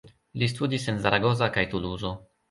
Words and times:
Li 0.43 0.47
studis 0.53 0.87
en 0.93 0.97
Zaragoza 1.03 1.49
kaj 1.59 1.65
Tuluzo. 1.75 2.15